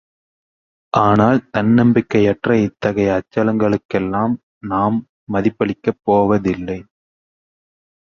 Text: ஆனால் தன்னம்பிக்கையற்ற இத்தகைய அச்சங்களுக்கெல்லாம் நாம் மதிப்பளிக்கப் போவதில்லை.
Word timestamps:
ஆனால் 0.93 1.39
தன்னம்பிக்கையற்ற 1.57 2.55
இத்தகைய 2.61 3.17
அச்சங்களுக்கெல்லாம் 3.17 4.33
நாம் 4.63 4.97
மதிப்பளிக்கப் 5.33 6.01
போவதில்லை. 6.03 6.79